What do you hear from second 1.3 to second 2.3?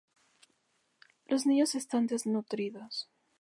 niños están